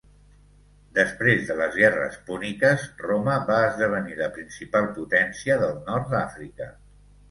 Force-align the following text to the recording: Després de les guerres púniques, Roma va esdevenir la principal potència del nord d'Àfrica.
Després 0.99 1.43
de 1.49 1.57
les 1.59 1.77
guerres 1.83 2.17
púniques, 2.31 2.87
Roma 3.05 3.37
va 3.53 3.61
esdevenir 3.69 4.19
la 4.25 4.33
principal 4.41 4.93
potència 5.01 5.63
del 5.67 5.81
nord 5.89 6.15
d'Àfrica. 6.21 6.77